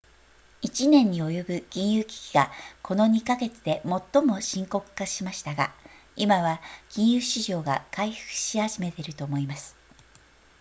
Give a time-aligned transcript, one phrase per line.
[0.63, 2.49] 「1年に及ぶ金融危機が
[2.81, 5.71] この2か月で最も深刻化しましたが、
[6.15, 9.75] 今は金融市場が回復し始めていると思います」